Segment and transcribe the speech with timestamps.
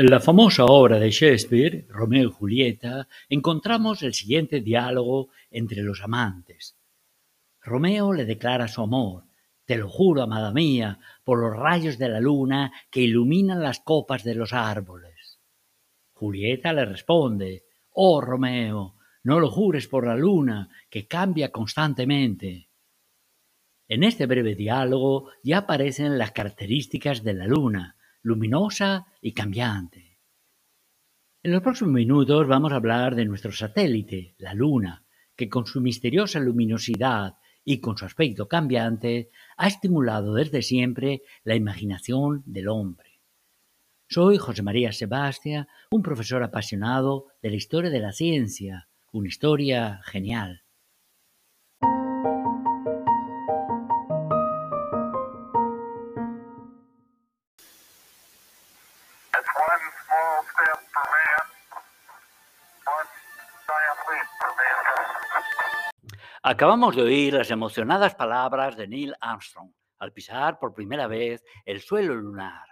[0.00, 6.00] En la famosa obra de Shakespeare, Romeo y Julieta, encontramos el siguiente diálogo entre los
[6.00, 6.78] amantes.
[7.60, 9.24] Romeo le declara su amor.
[9.66, 14.24] Te lo juro, amada mía, por los rayos de la luna que iluminan las copas
[14.24, 15.38] de los árboles.
[16.14, 22.70] Julieta le responde, Oh Romeo, no lo jures por la luna, que cambia constantemente.
[23.86, 30.18] En este breve diálogo ya aparecen las características de la luna, luminosa y cambiante.
[31.42, 35.04] En los próximos minutos vamos a hablar de nuestro satélite, la Luna,
[35.36, 41.54] que con su misteriosa luminosidad y con su aspecto cambiante ha estimulado desde siempre la
[41.54, 43.20] imaginación del hombre.
[44.08, 50.00] Soy José María Sebastia, un profesor apasionado de la historia de la ciencia, una historia
[50.04, 50.64] genial.
[66.60, 71.80] Acabamos de oír las emocionadas palabras de Neil Armstrong al pisar por primera vez el
[71.80, 72.66] suelo lunar.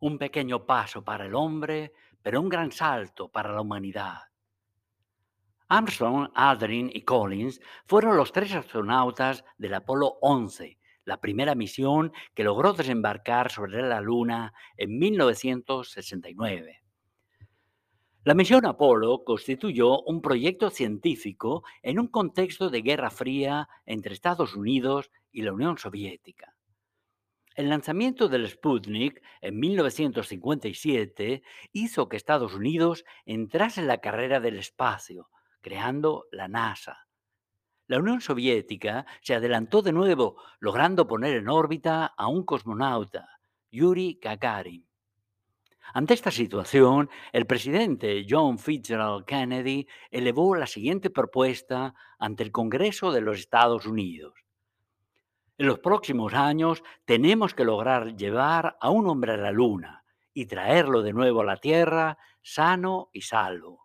[0.00, 4.18] Un pequeño paso para el hombre, pero un gran salto para la humanidad.
[5.68, 12.44] Armstrong, Aldrin y Collins fueron los tres astronautas del Apolo 11, la primera misión que
[12.44, 16.81] logró desembarcar sobre la Luna en 1969.
[18.24, 24.54] La misión Apolo constituyó un proyecto científico en un contexto de guerra fría entre Estados
[24.54, 26.54] Unidos y la Unión Soviética.
[27.56, 31.42] El lanzamiento del Sputnik en 1957
[31.72, 35.28] hizo que Estados Unidos entrase en la carrera del espacio,
[35.60, 37.08] creando la NASA.
[37.88, 43.40] La Unión Soviética se adelantó de nuevo, logrando poner en órbita a un cosmonauta,
[43.72, 44.86] Yuri Gagarin.
[45.94, 53.12] Ante esta situación, el presidente John Fitzgerald Kennedy elevó la siguiente propuesta ante el Congreso
[53.12, 54.34] de los Estados Unidos.
[55.58, 60.46] En los próximos años tenemos que lograr llevar a un hombre a la Luna y
[60.46, 63.81] traerlo de nuevo a la Tierra sano y salvo.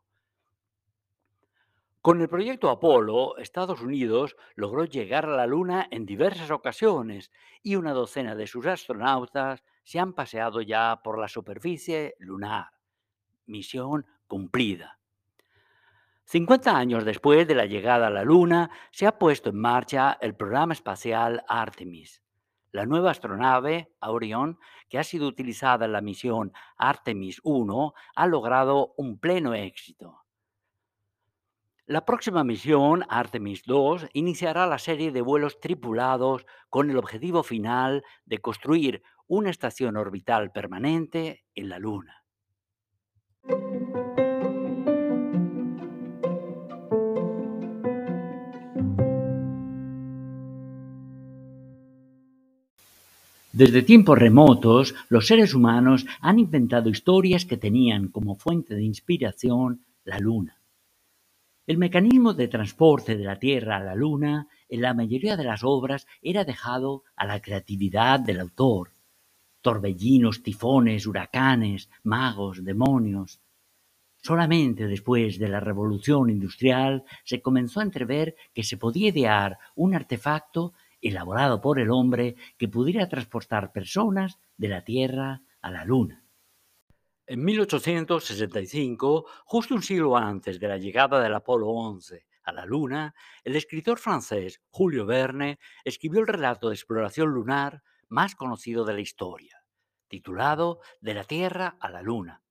[2.08, 7.76] Con el proyecto Apolo, Estados Unidos logró llegar a la Luna en diversas ocasiones y
[7.76, 12.68] una docena de sus astronautas se han paseado ya por la superficie lunar.
[13.46, 15.00] Misión cumplida.
[16.24, 20.34] 50 años después de la llegada a la Luna, se ha puesto en marcha el
[20.34, 22.24] programa espacial Artemis.
[22.72, 24.58] La nueva astronave, Orion,
[24.88, 30.24] que ha sido utilizada en la misión Artemis 1, ha logrado un pleno éxito.
[31.90, 38.04] La próxima misión, Artemis 2, iniciará la serie de vuelos tripulados con el objetivo final
[38.26, 42.26] de construir una estación orbital permanente en la Luna.
[53.54, 59.86] Desde tiempos remotos, los seres humanos han inventado historias que tenían como fuente de inspiración
[60.04, 60.57] la Luna.
[61.68, 65.66] El mecanismo de transporte de la Tierra a la Luna en la mayoría de las
[65.66, 68.94] obras era dejado a la creatividad del autor,
[69.60, 73.42] torbellinos, tifones, huracanes, magos, demonios.
[74.16, 79.94] Solamente después de la revolución industrial se comenzó a entrever que se podía idear un
[79.94, 86.24] artefacto elaborado por el hombre que pudiera transportar personas de la Tierra a la Luna.
[87.30, 93.14] En 1865, justo un siglo antes de la llegada del Apolo 11 a la Luna,
[93.44, 99.02] el escritor francés Julio Verne escribió el relato de exploración lunar más conocido de la
[99.02, 99.62] historia,
[100.08, 102.42] titulado De la Tierra a la Luna.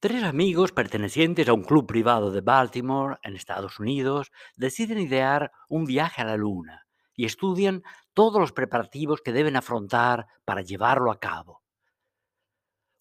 [0.00, 5.84] Tres amigos pertenecientes a un club privado de Baltimore, en Estados Unidos, deciden idear un
[5.84, 7.82] viaje a la Luna y estudian
[8.14, 11.61] todos los preparativos que deben afrontar para llevarlo a cabo.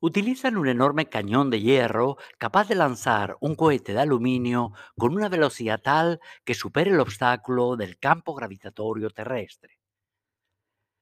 [0.04, 5.30] Utilizan un enorme cañón de hierro capaz de lanzar un cohete de aluminio con una
[5.30, 9.78] velocidad tal que supere el obstáculo del campo gravitatorio terrestre.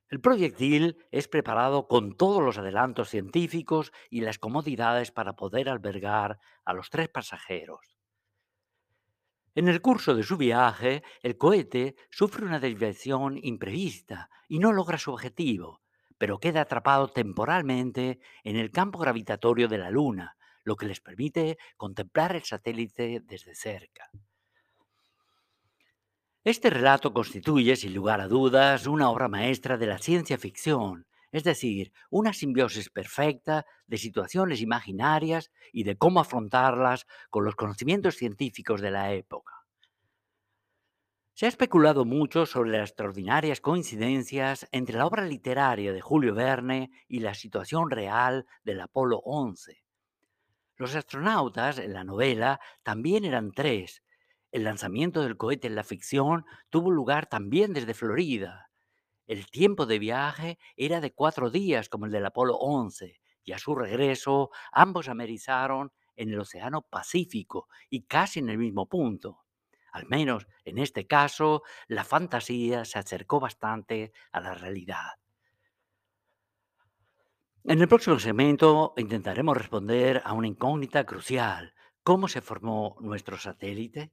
[0.10, 6.38] El proyectil es preparado con todos los adelantos científicos y las comodidades para poder albergar
[6.66, 7.96] a los tres pasajeros.
[9.56, 14.98] En el curso de su viaje, el cohete sufre una desviación imprevista y no logra
[14.98, 15.81] su objetivo,
[16.19, 21.57] pero queda atrapado temporalmente en el campo gravitatorio de la Luna, lo que les permite
[21.77, 24.12] contemplar el satélite desde cerca.
[26.44, 31.44] Este relato constituye, sin lugar a dudas, una obra maestra de la ciencia ficción, es
[31.44, 38.81] decir, una simbiosis perfecta de situaciones imaginarias y de cómo afrontarlas con los conocimientos científicos
[38.81, 39.59] de la época.
[41.39, 46.91] Se ha especulado mucho sobre las extraordinarias coincidencias entre la obra literaria de Julio Verne
[47.07, 49.81] y la situación real del Apolo 11.
[50.75, 54.03] Los astronautas en la novela también eran tres.
[54.51, 58.69] El lanzamiento del cohete en la ficción tuvo lugar también desde Florida.
[59.25, 63.59] El tiempo de viaje era de cuatro días como el del Apolo 11 y a
[63.59, 69.45] su regreso ambos amerizaron en el Océano Pacífico y casi en el mismo punto.
[69.91, 75.19] Al menos en este caso, la fantasía se acercó bastante a la realidad.
[77.63, 81.74] En el próximo segmento intentaremos responder a una incógnita crucial.
[82.03, 84.12] ¿Cómo se formó nuestro satélite?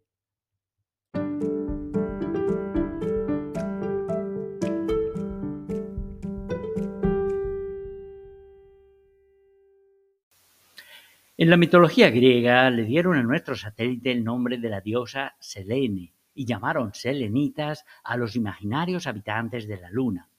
[11.38, 16.14] En la mitología griega le dieron a nuestro satélite el nombre de la diosa Selene
[16.32, 20.30] y llamaron selenitas a los imaginarios habitantes de la Luna.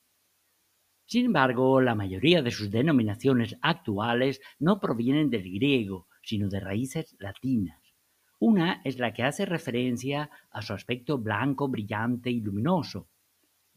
[1.06, 7.16] Sin embargo, la mayoría de sus denominaciones actuales no provienen del griego, sino de raíces
[7.20, 7.80] latinas.
[8.40, 13.08] Una es la que hace referencia a su aspecto blanco, brillante y luminoso,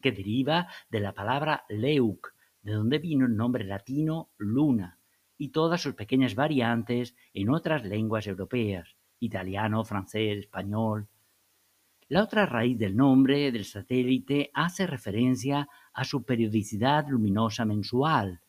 [0.01, 2.33] que deriva de la palabra leuc,
[2.63, 4.97] de donde vino el nombre latino luna,
[5.41, 11.07] y todas sus pequeñas variantes en otras lenguas europeas, italiano, francés, español.
[12.09, 18.41] La otra raíz del nombre del satélite hace referencia a su periodicidad luminosa mensual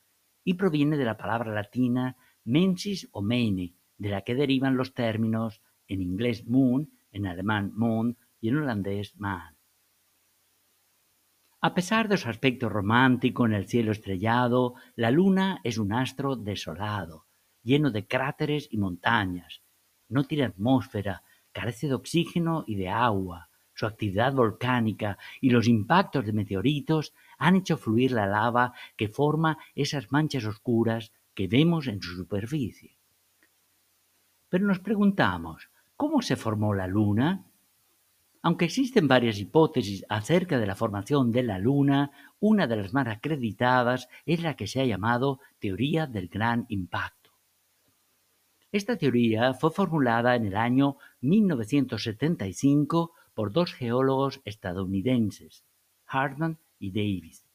[0.45, 5.63] y proviene de la palabra latina mensis o mene, de la que derivan los términos
[5.89, 9.57] en inglés moon, en alemán mond y en holandés maan.
[11.65, 16.35] A pesar de su aspecto romántico en el cielo estrellado, la Luna es un astro
[16.35, 17.27] desolado,
[17.63, 19.63] lleno de cráteres y montañas.
[20.09, 21.23] No tiene atmósfera,
[21.53, 23.49] carece de oxígeno y de agua.
[23.75, 29.57] Su actividad volcánica y los impactos de meteoritos han hecho fluir la lava que forma
[29.77, 32.99] esas manchas oscuras que vemos en su superficie.
[34.49, 37.52] Pero nos preguntamos, ¿cómo se formó la Luna?
[38.43, 42.11] Aunque existen varias hipótesis acerca de la formación de la Luna,
[42.41, 47.31] una de las más acreditadas es la que se ha llamado teoría del gran impacto.
[48.73, 55.65] Esta teoría fue formulada en el año 1975 por dos geólogos estadounidenses,
[56.07, 57.47] Hartman y Davis.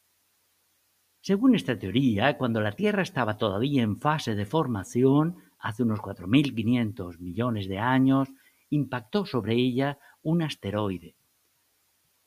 [1.22, 7.20] Según esta teoría, cuando la Tierra estaba todavía en fase de formación, hace unos 4.500
[7.20, 8.30] millones de años,
[8.70, 11.16] impactó sobre ella un asteroide.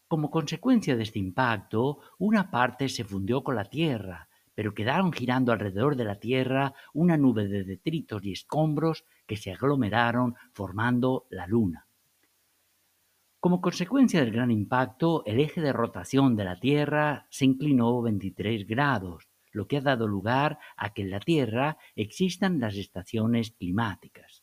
[0.09, 5.53] Como consecuencia de este impacto, una parte se fundió con la Tierra, pero quedaron girando
[5.53, 11.47] alrededor de la Tierra una nube de detritos y escombros que se aglomeraron formando la
[11.47, 11.87] Luna.
[13.39, 18.67] Como consecuencia del gran impacto, el eje de rotación de la Tierra se inclinó 23
[18.67, 24.40] grados, lo que ha dado lugar a que en la Tierra existan las estaciones climáticas.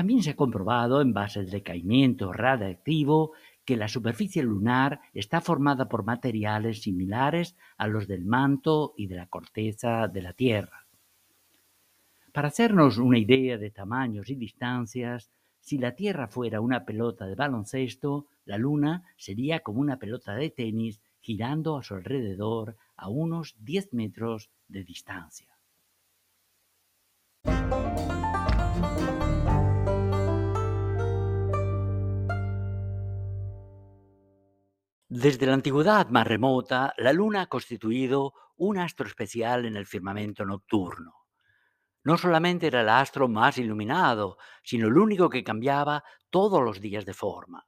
[0.00, 3.32] También se ha comprobado, en base al decaimiento radiactivo,
[3.66, 9.16] que la superficie lunar está formada por materiales similares a los del manto y de
[9.16, 10.86] la corteza de la Tierra.
[12.32, 15.30] Para hacernos una idea de tamaños y distancias,
[15.60, 20.48] si la Tierra fuera una pelota de baloncesto, la Luna sería como una pelota de
[20.48, 25.59] tenis girando a su alrededor a unos 10 metros de distancia.
[35.12, 40.44] Desde la antigüedad más remota, la Luna ha constituido un astro especial en el firmamento
[40.44, 41.26] nocturno.
[42.04, 47.06] No solamente era el astro más iluminado, sino el único que cambiaba todos los días
[47.06, 47.66] de forma.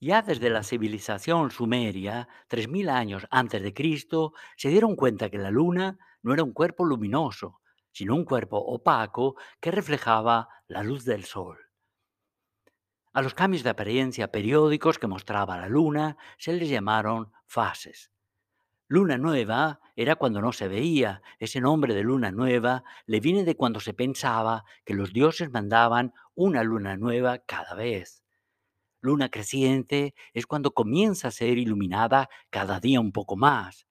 [0.00, 5.52] Ya desde la civilización sumeria, 3.000 años antes de Cristo, se dieron cuenta que la
[5.52, 7.60] luna no era un cuerpo luminoso,
[7.92, 11.65] sino un cuerpo opaco que reflejaba la luz del sol.
[13.16, 18.10] A los cambios de apariencia periódicos que mostraba la luna se les llamaron fases.
[18.88, 21.22] Luna nueva era cuando no se veía.
[21.38, 26.12] Ese nombre de luna nueva le viene de cuando se pensaba que los dioses mandaban
[26.34, 28.22] una luna nueva cada vez.
[29.00, 33.86] Luna creciente es cuando comienza a ser iluminada cada día un poco más.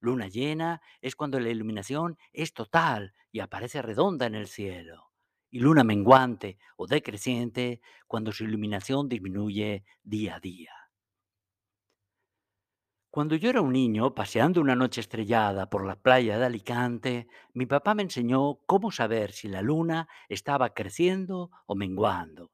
[0.00, 5.13] Luna llena es cuando la iluminación es total y aparece redonda en el cielo
[5.54, 10.72] y luna menguante o decreciente cuando su iluminación disminuye día a día.
[13.08, 17.66] Cuando yo era un niño, paseando una noche estrellada por la playa de Alicante, mi
[17.66, 22.50] papá me enseñó cómo saber si la luna estaba creciendo o menguando.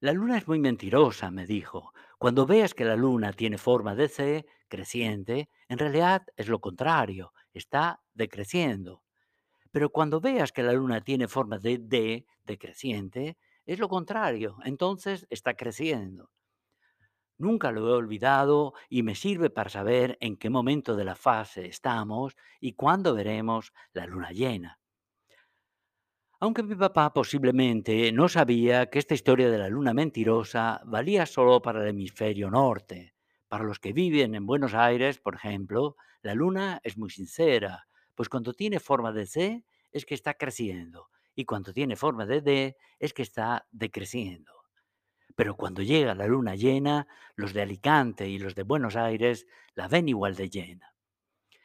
[0.00, 1.92] La luna es muy mentirosa, me dijo.
[2.18, 7.32] Cuando veas que la luna tiene forma de C, creciente, en realidad es lo contrario,
[7.52, 9.05] está decreciendo.
[9.76, 15.26] Pero cuando veas que la luna tiene forma de D, decreciente, es lo contrario, entonces
[15.28, 16.30] está creciendo.
[17.36, 21.66] Nunca lo he olvidado y me sirve para saber en qué momento de la fase
[21.66, 24.80] estamos y cuándo veremos la luna llena.
[26.40, 31.60] Aunque mi papá posiblemente no sabía que esta historia de la luna mentirosa valía solo
[31.60, 33.14] para el hemisferio norte.
[33.46, 38.28] Para los que viven en Buenos Aires, por ejemplo, la luna es muy sincera, pues
[38.28, 42.76] cuando tiene forma de C es que está creciendo y cuando tiene forma de D
[42.98, 44.52] es que está decreciendo.
[45.36, 47.06] Pero cuando llega la luna llena,
[47.36, 50.94] los de Alicante y los de Buenos Aires la ven igual de llena.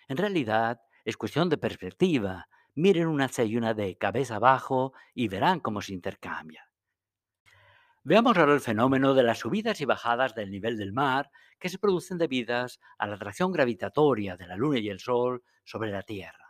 [0.09, 2.49] En realidad, es cuestión de perspectiva.
[2.75, 6.67] Miren una C y una D cabeza abajo y verán cómo se intercambia.
[8.03, 11.29] Veamos ahora el fenómeno de las subidas y bajadas del nivel del mar
[11.59, 15.91] que se producen debidas a la atracción gravitatoria de la Luna y el Sol sobre
[15.91, 16.40] la Tierra.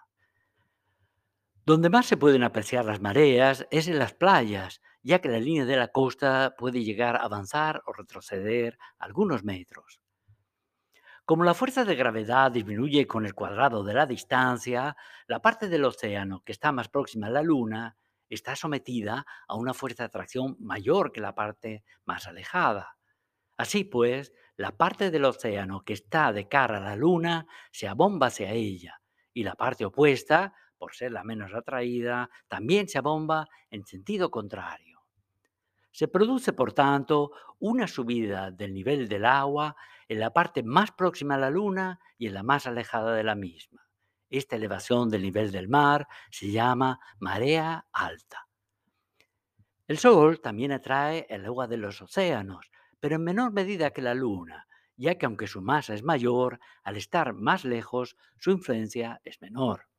[1.71, 5.63] Donde más se pueden apreciar las mareas es en las playas, ya que la línea
[5.63, 10.01] de la costa puede llegar a avanzar o retroceder algunos metros.
[11.23, 14.97] Como la fuerza de gravedad disminuye con el cuadrado de la distancia,
[15.27, 17.95] la parte del océano que está más próxima a la Luna
[18.27, 22.97] está sometida a una fuerza de atracción mayor que la parte más alejada.
[23.55, 28.27] Así pues, la parte del océano que está de cara a la Luna se abomba
[28.27, 28.99] hacia ella
[29.33, 35.03] y la parte opuesta por ser la menos atraída, también se abomba en sentido contrario.
[35.91, 39.75] Se produce, por tanto, una subida del nivel del agua
[40.07, 43.35] en la parte más próxima a la Luna y en la más alejada de la
[43.35, 43.87] misma.
[44.27, 48.47] Esta elevación del nivel del mar se llama marea alta.
[49.87, 54.15] El Sol también atrae el agua de los océanos, pero en menor medida que la
[54.15, 59.39] Luna, ya que aunque su masa es mayor, al estar más lejos, su influencia es
[59.41, 59.90] menor.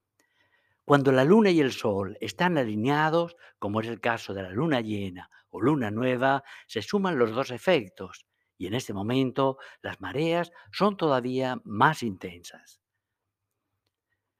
[0.93, 4.83] Cuando la luna y el sol están alineados, como es el caso de la luna
[4.83, 8.27] llena o luna nueva, se suman los dos efectos
[8.59, 12.83] y en este momento las mareas son todavía más intensas.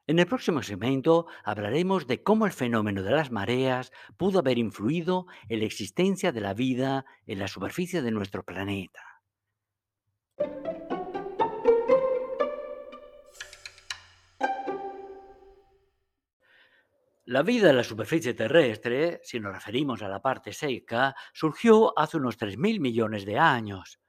[0.05, 5.25] En el próximo segmento hablaremos de cómo el fenómeno de las mareas pudo haber influido
[5.49, 9.01] en la existencia de la vida en la superficie de nuestro planeta.
[17.25, 22.17] La vida en la superficie terrestre, si nos referimos a la parte seca, surgió hace
[22.17, 24.01] unos 3.000 millones de años,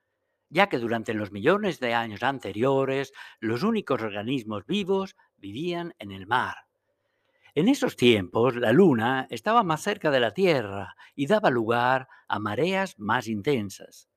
[0.49, 6.27] ya que durante los millones de años anteriores los únicos organismos vivos vivían en el
[6.27, 6.57] mar.
[7.55, 12.41] En esos tiempos la Luna estaba más cerca de la Tierra y daba lugar a
[12.41, 14.09] mareas más intensas.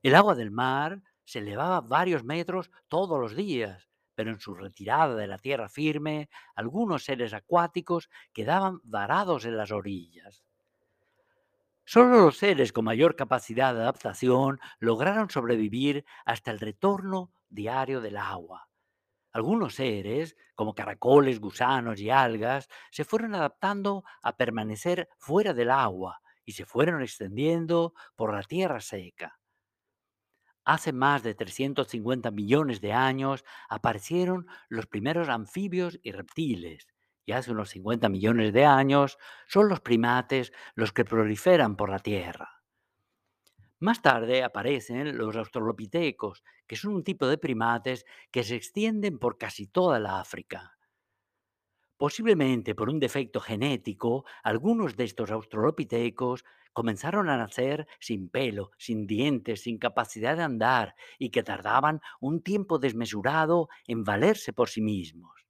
[0.00, 3.88] El agua del mar se elevaba varios metros todos los días
[4.22, 9.72] pero en su retirada de la tierra firme, algunos seres acuáticos quedaban varados en las
[9.72, 10.44] orillas.
[11.84, 18.16] Solo los seres con mayor capacidad de adaptación lograron sobrevivir hasta el retorno diario del
[18.16, 18.68] agua.
[19.32, 26.20] Algunos seres, como caracoles, gusanos y algas, se fueron adaptando a permanecer fuera del agua
[26.44, 29.40] y se fueron extendiendo por la tierra seca.
[30.64, 36.88] Hace más de 350 millones de años aparecieron los primeros anfibios y reptiles,
[37.24, 42.00] y hace unos 50 millones de años son los primates los que proliferan por la
[42.00, 42.62] Tierra.
[43.80, 49.36] Más tarde aparecen los australopitecos, que son un tipo de primates que se extienden por
[49.36, 50.78] casi toda la África.
[52.02, 59.06] Posiblemente por un defecto genético, algunos de estos australopitecos comenzaron a nacer sin pelo, sin
[59.06, 64.80] dientes, sin capacidad de andar y que tardaban un tiempo desmesurado en valerse por sí
[64.80, 65.46] mismos.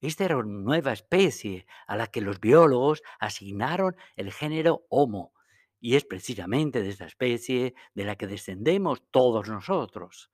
[0.00, 5.32] Esta era una nueva especie a la que los biólogos asignaron el género Homo,
[5.78, 10.32] y es precisamente de esta especie de la que descendemos todos nosotros.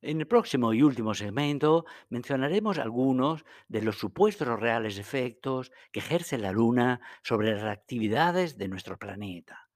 [0.00, 6.38] En el próximo y último segmento mencionaremos algunos de los supuestos reales efectos que ejerce
[6.38, 9.68] la Luna sobre las actividades de nuestro planeta.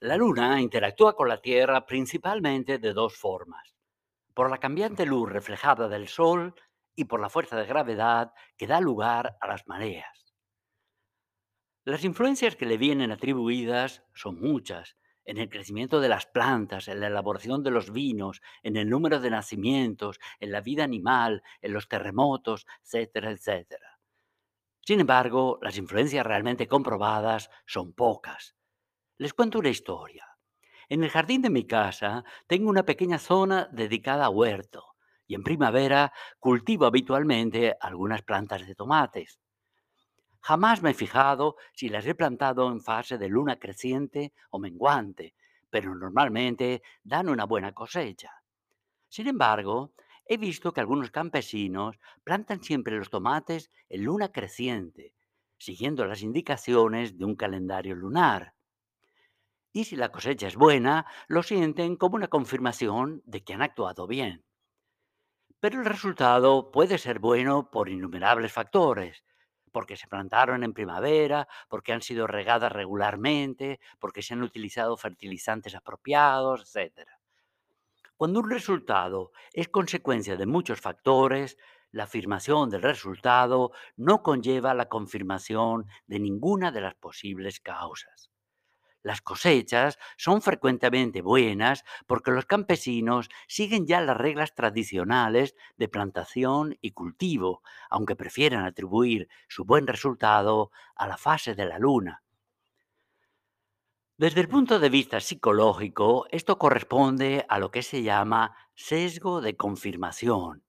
[0.00, 3.76] La Luna interactúa con la Tierra principalmente de dos formas,
[4.34, 6.56] por la cambiante luz reflejada del Sol
[6.96, 10.34] y por la fuerza de gravedad que da lugar a las mareas.
[11.84, 17.00] Las influencias que le vienen atribuidas son muchas, en el crecimiento de las plantas, en
[17.00, 21.72] la elaboración de los vinos, en el número de nacimientos, en la vida animal, en
[21.72, 23.98] los terremotos, etcétera, etcétera.
[24.80, 28.56] Sin embargo, las influencias realmente comprobadas son pocas.
[29.18, 30.26] Les cuento una historia.
[30.88, 34.94] En el jardín de mi casa tengo una pequeña zona dedicada a huerto
[35.26, 39.41] y en primavera cultivo habitualmente algunas plantas de tomates.
[40.42, 45.34] Jamás me he fijado si las he plantado en fase de luna creciente o menguante,
[45.70, 48.42] pero normalmente dan una buena cosecha.
[49.08, 49.92] Sin embargo,
[50.26, 55.14] he visto que algunos campesinos plantan siempre los tomates en luna creciente,
[55.58, 58.54] siguiendo las indicaciones de un calendario lunar.
[59.72, 64.08] Y si la cosecha es buena, lo sienten como una confirmación de que han actuado
[64.08, 64.44] bien.
[65.60, 69.22] Pero el resultado puede ser bueno por innumerables factores,
[69.72, 75.74] porque se plantaron en primavera, porque han sido regadas regularmente, porque se han utilizado fertilizantes
[75.74, 77.08] apropiados, etc.
[78.16, 81.58] Cuando un resultado es consecuencia de muchos factores,
[81.90, 88.31] la afirmación del resultado no conlleva la confirmación de ninguna de las posibles causas.
[89.02, 96.78] Las cosechas son frecuentemente buenas porque los campesinos siguen ya las reglas tradicionales de plantación
[96.80, 102.22] y cultivo, aunque prefieran atribuir su buen resultado a la fase de la luna.
[104.16, 109.56] Desde el punto de vista psicológico, esto corresponde a lo que se llama sesgo de
[109.56, 110.62] confirmación.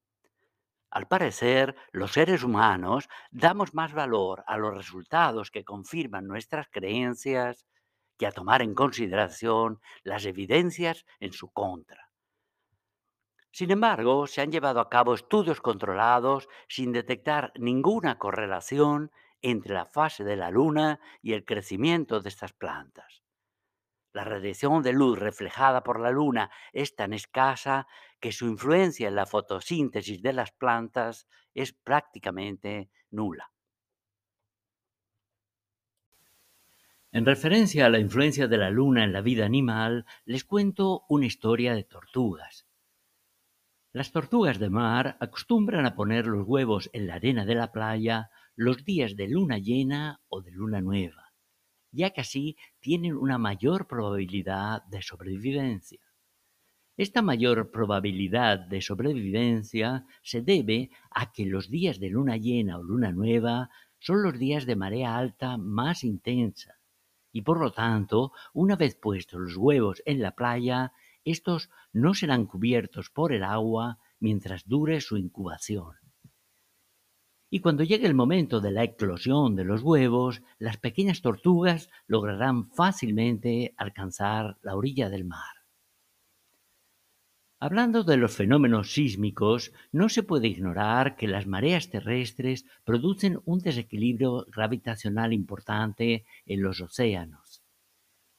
[0.90, 7.66] Al parecer, los seres humanos damos más valor a los resultados que confirman nuestras creencias
[8.17, 12.10] que a tomar en consideración las evidencias en su contra.
[13.51, 19.12] Sin embargo, se han llevado a cabo estudios controlados sin detectar ninguna correlación
[19.43, 23.22] entre la fase de la luna y el crecimiento de estas plantas.
[24.12, 27.88] La radiación de luz reflejada por la luna es tan escasa
[28.19, 33.53] que su influencia en la fotosíntesis de las plantas es prácticamente nula.
[37.15, 41.28] En referencia a la influencia de la luna en la vida animal, les cuento una
[41.28, 42.65] historia de tortugas.
[43.91, 48.32] Las tortugas de mar acostumbran a poner los huevos en la arena de la playa
[48.56, 51.34] los días de luna llena o de luna nueva,
[51.91, 56.02] ya que así tienen una mayor probabilidad de sobrevivencia.
[56.97, 62.84] Esta mayor probabilidad de sobrevivencia se debe a que los días de luna llena o
[62.84, 66.80] luna nueva son los días de marea alta más intensa,
[67.34, 70.93] y por lo tanto, una vez puestos los huevos en la playa,
[71.26, 75.96] estos no serán cubiertos por el agua mientras dure su incubación.
[77.50, 82.69] Y cuando llegue el momento de la eclosión de los huevos, las pequeñas tortugas lograrán
[82.72, 85.53] fácilmente alcanzar la orilla del mar.
[87.65, 93.60] Hablando de los fenómenos sísmicos, no se puede ignorar que las mareas terrestres producen un
[93.60, 97.63] desequilibrio gravitacional importante en los océanos.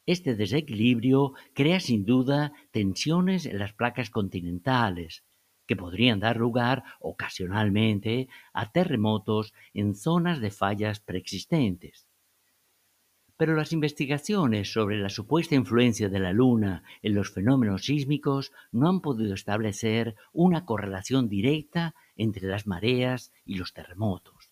[0.04, 5.24] Este desequilibrio crea sin duda tensiones en las placas continentales,
[5.66, 12.06] que podrían dar lugar ocasionalmente a terremotos en zonas de fallas preexistentes.
[13.36, 18.88] Pero las investigaciones sobre la supuesta influencia de la Luna en los fenómenos sísmicos no
[18.88, 24.50] han podido establecer una correlación directa entre las mareas y los terremotos.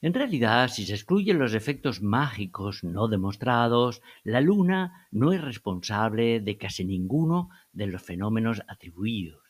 [0.00, 6.40] En realidad, si se excluyen los efectos mágicos no demostrados, la Luna no es responsable
[6.40, 9.42] de casi ninguno de los fenómenos atribuidos.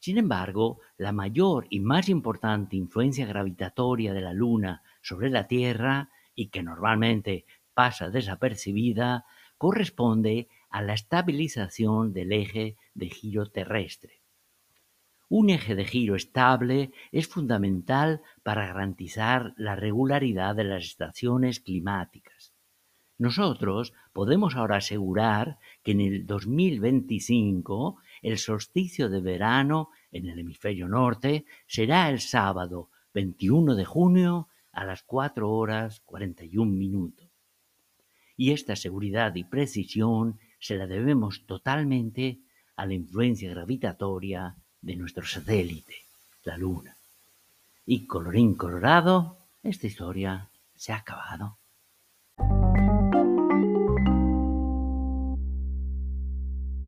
[0.00, 6.10] Sin embargo, la mayor y más importante influencia gravitatoria de la Luna sobre la Tierra
[6.34, 7.44] y que normalmente
[7.74, 9.24] pasa desapercibida,
[9.58, 14.22] corresponde a la estabilización del eje de giro terrestre.
[15.28, 22.54] Un eje de giro estable es fundamental para garantizar la regularidad de las estaciones climáticas.
[23.16, 30.88] Nosotros podemos ahora asegurar que en el 2025 el solsticio de verano en el hemisferio
[30.88, 37.28] norte será el sábado 21 de junio a las 4 horas 41 minutos.
[38.36, 42.40] Y esta seguridad y precisión se la debemos totalmente
[42.76, 45.94] a la influencia gravitatoria de nuestro satélite,
[46.44, 46.96] la Luna.
[47.86, 51.58] Y colorín colorado, esta historia se ha acabado.